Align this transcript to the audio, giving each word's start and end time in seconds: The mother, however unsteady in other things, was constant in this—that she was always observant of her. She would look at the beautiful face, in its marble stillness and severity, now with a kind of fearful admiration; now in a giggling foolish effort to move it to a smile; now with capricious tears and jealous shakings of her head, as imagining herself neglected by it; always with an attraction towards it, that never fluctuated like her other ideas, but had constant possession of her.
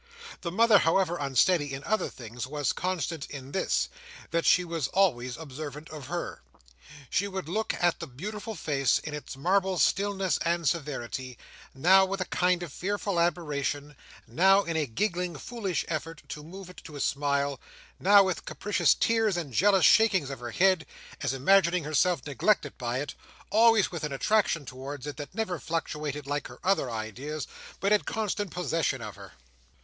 The 0.41 0.51
mother, 0.51 0.79
however 0.79 1.15
unsteady 1.19 1.73
in 1.75 1.83
other 1.83 2.09
things, 2.09 2.47
was 2.47 2.73
constant 2.73 3.27
in 3.29 3.51
this—that 3.51 4.47
she 4.47 4.65
was 4.65 4.87
always 4.87 5.37
observant 5.37 5.89
of 5.91 6.07
her. 6.07 6.41
She 7.11 7.27
would 7.27 7.47
look 7.47 7.75
at 7.75 7.99
the 7.99 8.07
beautiful 8.07 8.55
face, 8.55 8.97
in 8.97 9.13
its 9.13 9.37
marble 9.37 9.77
stillness 9.77 10.39
and 10.39 10.67
severity, 10.67 11.37
now 11.75 12.03
with 12.07 12.19
a 12.19 12.25
kind 12.25 12.63
of 12.63 12.73
fearful 12.73 13.19
admiration; 13.19 13.95
now 14.25 14.63
in 14.63 14.75
a 14.75 14.87
giggling 14.87 15.35
foolish 15.35 15.85
effort 15.87 16.23
to 16.29 16.41
move 16.43 16.71
it 16.71 16.81
to 16.85 16.95
a 16.95 16.99
smile; 16.99 17.59
now 17.99 18.23
with 18.23 18.45
capricious 18.45 18.95
tears 18.95 19.37
and 19.37 19.53
jealous 19.53 19.85
shakings 19.85 20.31
of 20.31 20.39
her 20.39 20.49
head, 20.49 20.87
as 21.21 21.31
imagining 21.31 21.83
herself 21.83 22.25
neglected 22.25 22.75
by 22.79 22.97
it; 22.97 23.13
always 23.51 23.91
with 23.91 24.03
an 24.03 24.11
attraction 24.11 24.65
towards 24.65 25.05
it, 25.05 25.17
that 25.17 25.35
never 25.35 25.59
fluctuated 25.59 26.25
like 26.25 26.47
her 26.47 26.57
other 26.63 26.89
ideas, 26.89 27.45
but 27.79 27.91
had 27.91 28.07
constant 28.07 28.49
possession 28.49 28.99
of 28.99 29.15
her. 29.15 29.33